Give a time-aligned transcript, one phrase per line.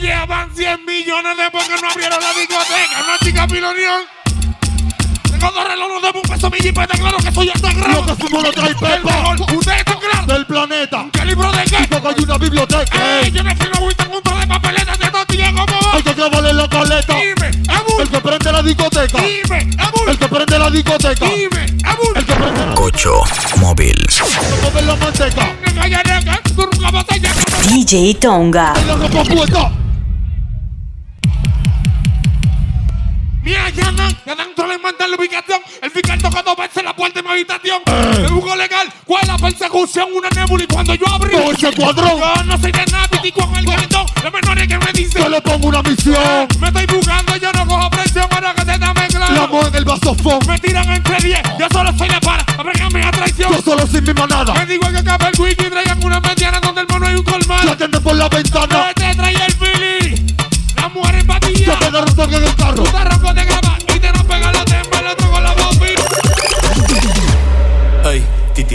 [0.00, 3.04] Llevan 100 millones después que no abrieron la discoteca.
[3.04, 4.00] Una chica pilonión.
[5.30, 8.06] Tengo dos relojes de un peso mi jipeta, claro que soy hasta Lo grado.
[8.06, 10.26] que fumo lo trae Pepa mejor, ustedes están claros.
[10.26, 11.06] del planeta.
[11.12, 11.76] ¿Qué libro de qué?
[11.90, 13.20] Porque hay una biblioteca.
[13.20, 15.94] Ey, yo no firmo un conjunto de papeletas de tortilla como vos.
[15.94, 17.14] Hay que clavarle la caleta.
[17.14, 18.00] Dime, Abul.
[18.02, 19.18] El que prende la discoteca.
[19.22, 20.08] Dime, Abul.
[20.08, 21.26] El que prende la discoteca.
[21.26, 22.12] Dime, Abul.
[22.16, 23.22] El que prende la Cocho
[23.58, 24.06] Móvil.
[24.86, 25.54] la manteca.
[27.68, 28.72] DJ Tonga.
[33.42, 35.60] Mira, ya dan, ya dan, solo le mandan la ubicación.
[35.82, 37.80] El fiscal toca dos veces la puerta de mi habitación.
[38.20, 38.92] Me busco legal.
[39.06, 40.08] ¿Cuál es la persecución?
[40.14, 41.30] Una nébula y cuando yo abrí.
[41.32, 42.18] Todo ese cuadrón.
[42.20, 44.04] Yo no soy de nada, y con el viento.
[44.22, 45.22] Los menores que me dicen.
[45.22, 46.48] Yo le pongo una misión.
[46.60, 48.26] Me estoy buscando, yo no cojo presión.
[48.30, 49.44] Ahora que te dame La claro.
[49.44, 50.38] amo en el vasofón.
[50.46, 51.40] Me tiran entre 10.
[51.58, 52.44] Yo solo soy de para.
[52.58, 53.52] Abréganme a traición.
[53.52, 54.52] Yo solo sin mi manada.
[54.52, 57.24] Me digo que acabe el wiki y traigan una mediana donde el mono hay un
[57.24, 57.64] colmado.
[57.64, 58.66] La atiende por la ventana.
[58.88, 60.26] No te trae el fili.
[60.76, 61.78] La mujer en patilla.
[61.80, 62.84] Yo te toque en el carro.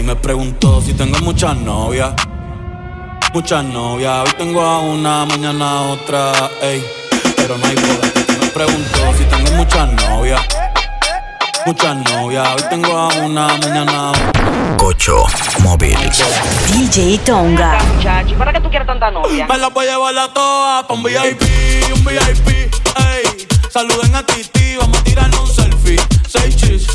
[0.06, 2.14] Me preguntó si tengo muchas novias.
[3.34, 6.84] Muchas novias, hoy tengo a una, mañana a otra, ey.
[7.36, 8.12] Pero no hay boda.
[8.40, 10.40] Me preguntó si tengo muchas novias.
[11.66, 14.76] Muchas novias, hoy tengo a una, mañana a otra.
[14.76, 15.24] Cocho
[15.64, 15.98] Móvil.
[16.72, 17.76] DJ Tonga.
[17.96, 19.48] Muchachi, ¿para qué tú quieres tanta novia?
[19.48, 21.42] Me las voy a llevar a todas pa' un VIP,
[21.92, 23.46] un VIP, ey.
[23.68, 26.00] Saluden a Titi, vamos a tirarnos un selfie.
[26.28, 26.86] Seis chis,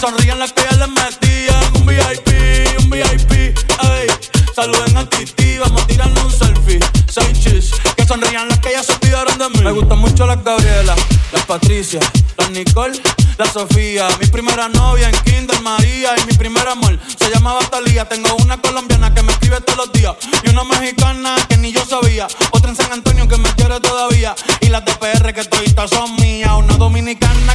[0.00, 1.76] sonrían las que ya les metían.
[1.76, 4.06] Un VIP, un VIP, ey.
[4.54, 6.80] Saluden a Titi, vamos a un selfie.
[7.08, 9.60] Seis chis, que sonrían las que ya se olvidaron de mí.
[9.62, 10.94] Me gustan mucho las Gabriela,
[11.32, 12.00] las Patricia,
[12.36, 13.00] las Nicole,
[13.38, 14.08] la Sofía.
[14.20, 18.08] Mi primera novia en Kinder María y mi primer amor se llamaba Talía.
[18.08, 21.84] Tengo una colombiana que me escribe todos los días y una mexicana que ni yo
[21.84, 22.26] sabía.
[22.52, 26.16] Otra en San Antonio que me quiere todavía y las de PR que toditas son
[26.16, 26.52] mías.
[26.56, 27.54] Una dominicana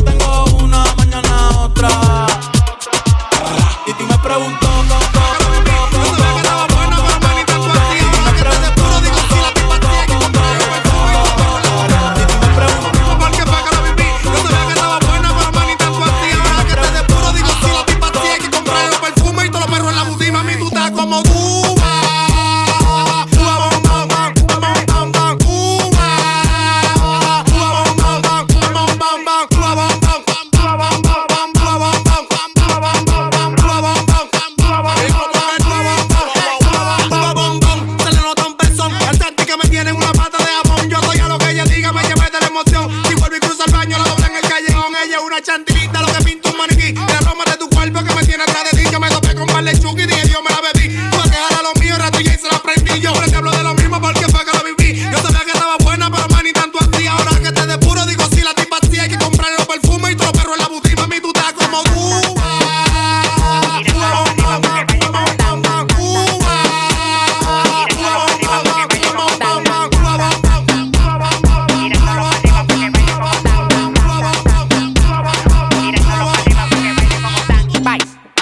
[39.71, 40.89] táctica me tiene en una pata de jamón.
[40.89, 42.89] Yo soy a lo que ella diga, me llevé de la emoción.
[43.07, 44.93] Si vuelvo y cruzo el baño, la dobla en el callejón.
[45.05, 46.40] Ella es una chantilita, lo que pinta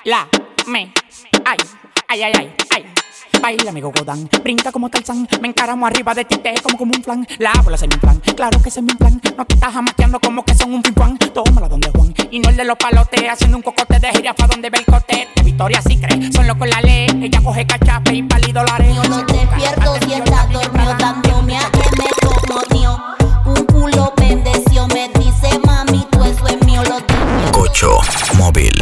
[0.09, 0.27] Baila,
[0.65, 0.91] me,
[1.45, 1.57] ay,
[2.07, 2.85] ay, ay, ay, ay.
[3.39, 7.03] Baila, amigo Godán, brinca como Tarzán, me encaramo arriba de ti, te como como un
[7.03, 7.27] flan.
[7.37, 9.21] La bola es mi plan, claro que ese es mi plan.
[9.37, 11.15] No te estás jamateando como que son un pimpán.
[11.19, 14.71] Tómala donde Juan, y no el de los palotes, haciendo un cocote de jirafa donde
[14.71, 15.27] ve el cote.
[15.35, 17.07] De Victoria sí cree, son locos la ley.
[17.21, 18.95] Ella coge cachape y pali dólares.
[18.95, 22.99] Yo no despierto si está dormido dándome a M como mío.
[23.45, 26.81] Un culo bendeció, me dice mami, tú eso es mío.
[26.83, 27.51] Lo despierto.
[27.51, 27.99] Cocho
[28.39, 28.73] Móvil.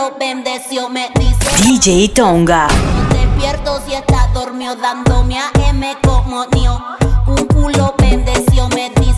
[0.00, 2.68] Culo bendeció, me dice DJ Tonga.
[2.68, 6.80] No despierto si está dormido dándome a M como mío.
[7.26, 9.09] Un culo bendeció, me dice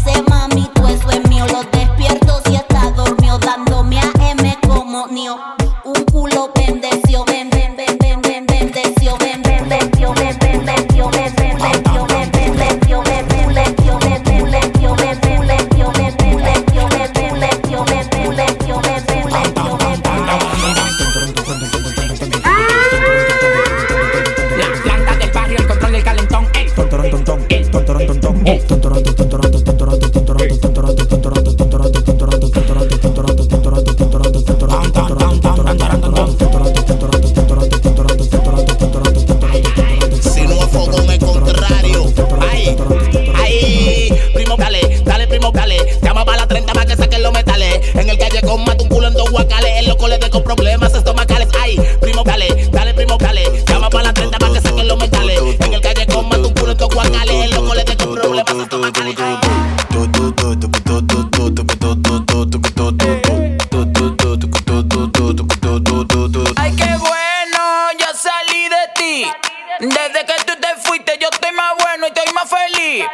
[72.23, 73.07] estoy más feliz.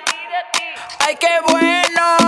[1.00, 2.28] Ay, qué bueno,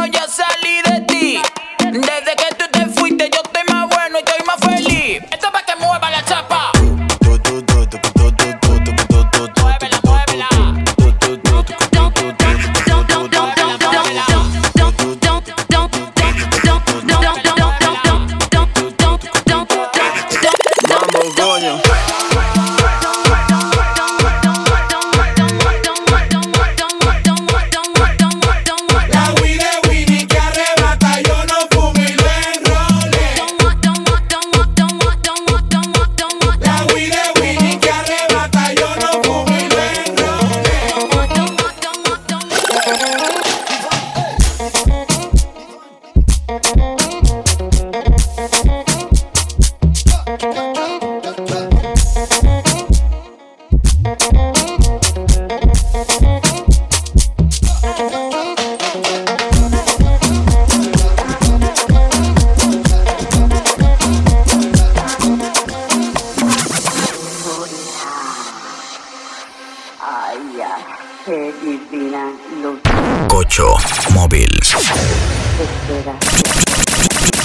[74.31, 74.61] Móvil.
[74.63, 76.15] espera.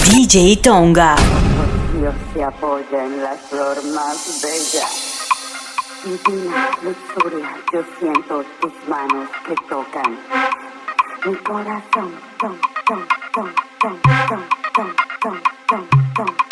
[0.04, 1.16] DJ Tonga.
[1.98, 4.86] Dios se apoya en la flor más bella.
[6.04, 10.16] Divina luxuria, yo siento tus manos que tocan
[11.24, 12.14] mi corazón.
[12.38, 12.56] Tom,
[12.86, 13.48] tom, tom,
[13.80, 13.98] tom,
[14.28, 14.42] tom,
[14.72, 16.45] tom, tom, tom, tom,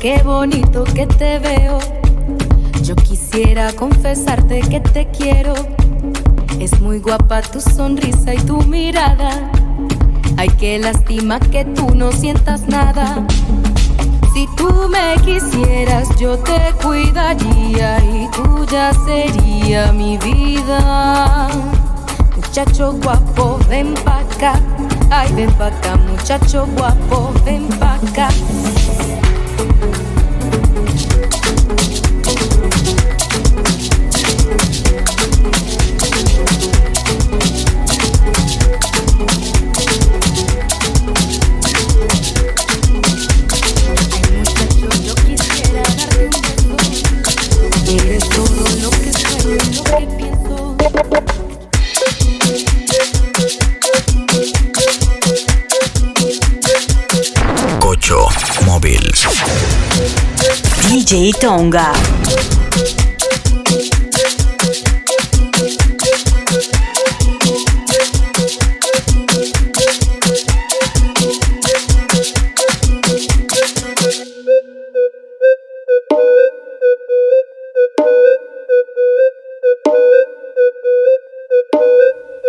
[0.00, 1.78] qué bonito que te veo.
[2.82, 5.52] Yo quisiera confesarte que te quiero.
[6.58, 9.30] Es muy guapa tu sonrisa y tu mirada.
[10.38, 13.26] Ay, qué lástima que tú no sientas nada.
[14.32, 21.48] Si tú me quisieras, yo te cuidaría y tuya sería mi vida.
[22.36, 24.54] Muchacho guapo, ven pa' acá.
[25.10, 28.28] Ay, ven pa' acá, muchacho guapo, ven pa' acá.
[61.10, 61.92] DJ Tonga.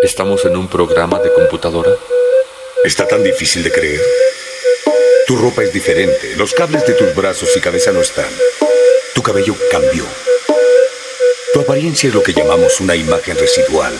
[0.03, 1.89] ¿Estamos en un programa de computadora?
[2.83, 4.30] ¿Está tan difícil de creer?
[5.31, 8.29] Tu ropa es diferente, los cables de tus brazos y cabeza no están.
[9.15, 10.03] Tu cabello cambió.
[11.53, 13.97] Tu apariencia es lo que llamamos una imagen residual.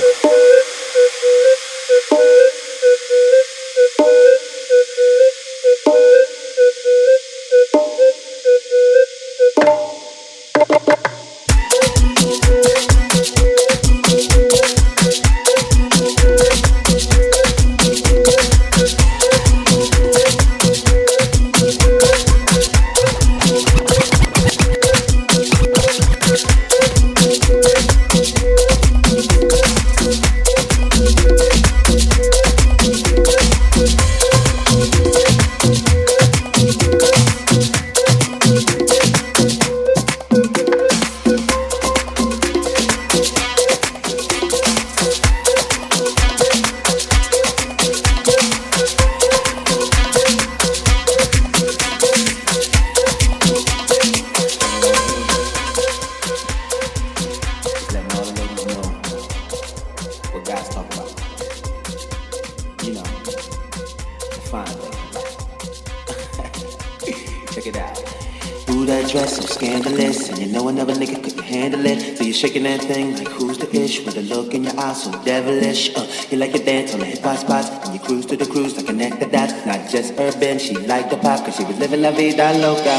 [72.42, 75.96] Shaking that thing like who's the ish with a look in your eyes so devilish.
[75.96, 78.48] Uh, you like to dance on the hip hop spots, and you cruise to the
[78.48, 79.54] cruise to connect the dots.
[79.64, 82.96] Not just urban, she liked the pop, cause she was living la vida loca.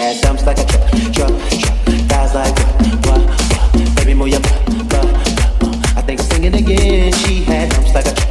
[0.00, 2.08] Had dumps like a truck, truck, truck.
[2.08, 2.56] Guys like,
[3.04, 5.12] what, what, baby, move your butt, butt,
[5.60, 5.98] butt.
[5.98, 8.25] I think singing again, she had dumps like a truck,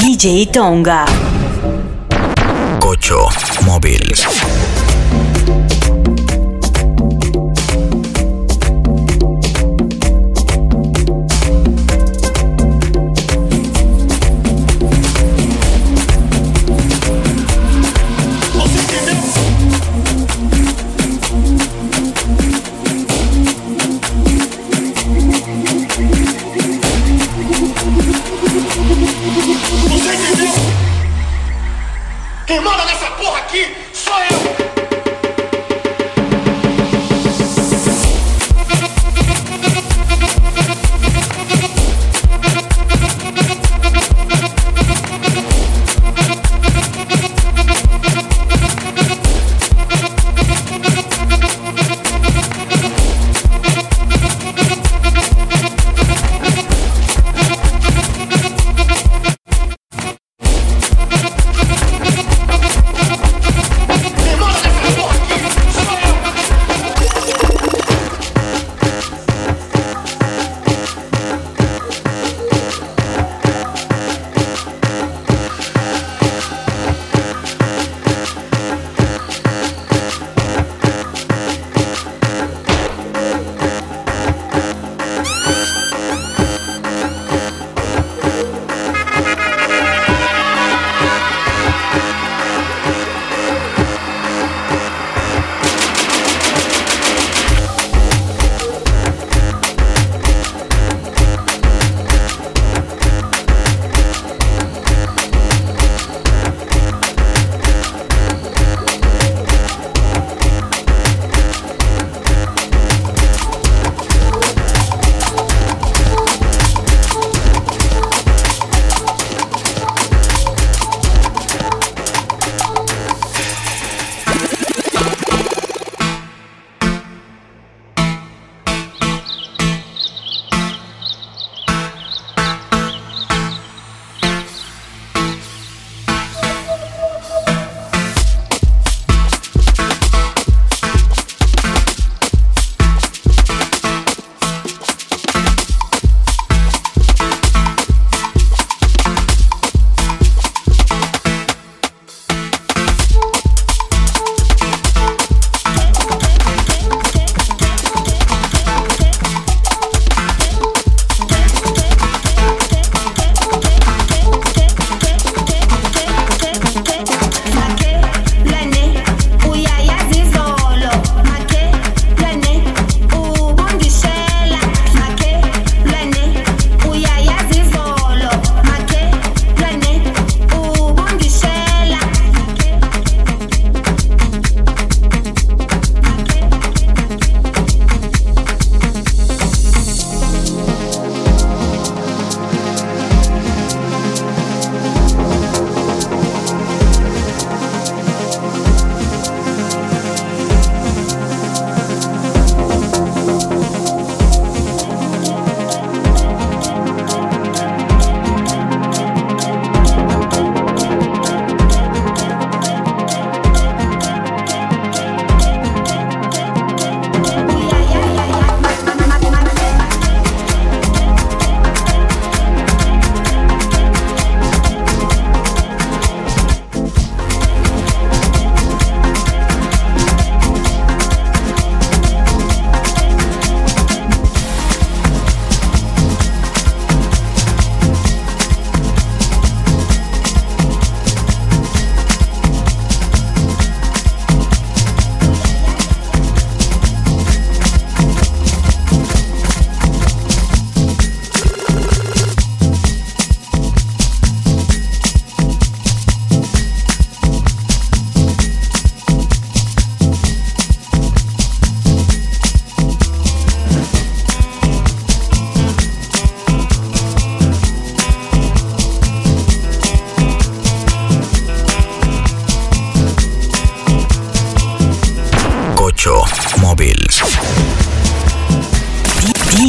[0.00, 1.04] DJ Tonga.
[2.80, 3.28] Cocho
[3.64, 4.02] Móvil.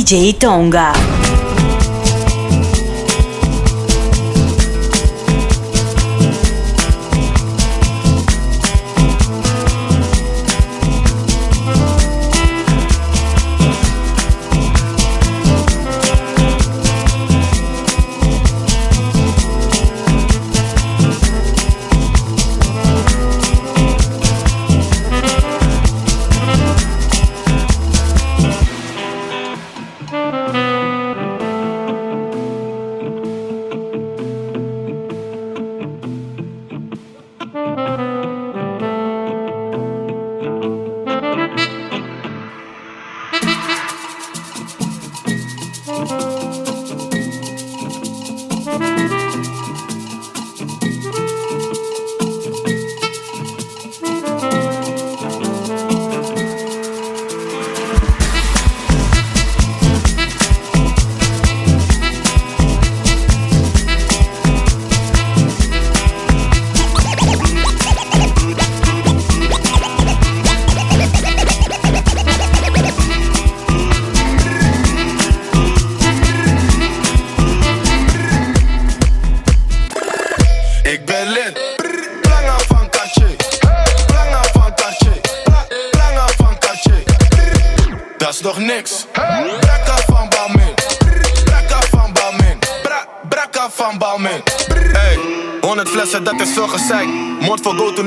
[0.08, 1.17] DJ Tonga.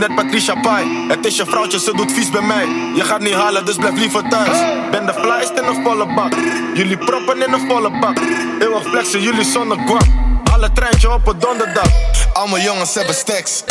[0.01, 1.09] Net Patricia Pai.
[1.09, 2.67] Het is je vrouwtje, ze doet vies bij mij.
[2.95, 4.59] Je gaat niet halen, dus blijf liever thuis.
[4.91, 6.33] Ben de flyest in een volle bak.
[6.75, 8.19] Jullie proppen in een volle bak.
[8.61, 10.07] Eeuwig flexen, jullie zonder guap.
[10.53, 11.91] Alle treintje op een donderdag.
[12.33, 13.63] Allemaal jongens hebben stacks.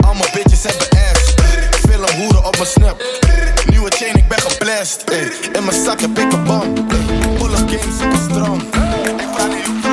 [0.00, 1.34] Allemaal bitches hebben ass.
[1.88, 3.02] Veel hoeren op mijn snap.
[3.66, 5.04] Nieuwe chain, ik ben geblest.
[5.52, 6.74] In mijn zak heb ik een bom.
[7.38, 8.62] Full of games, super strong.
[9.20, 9.83] Ik vraag niet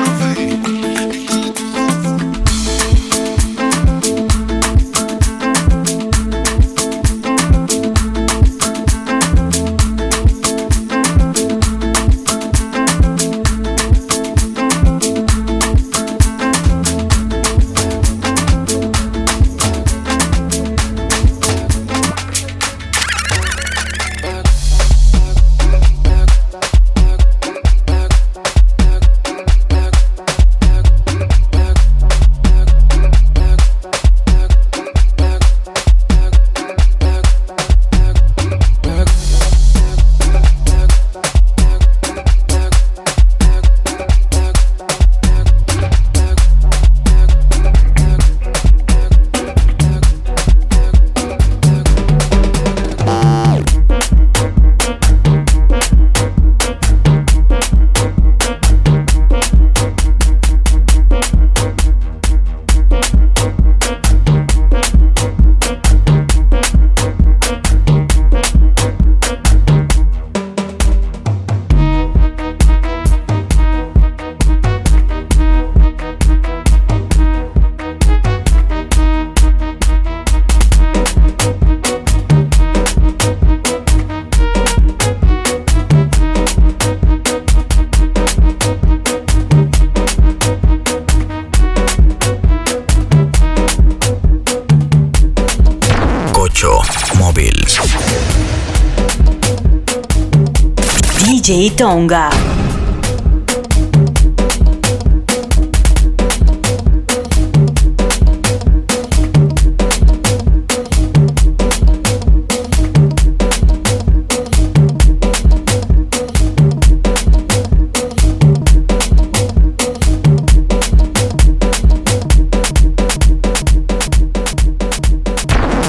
[101.42, 102.30] DJ Tonga.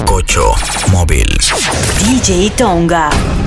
[0.04, 0.56] Cocho
[0.90, 1.38] Móvil.
[2.00, 3.43] DJ Tonga.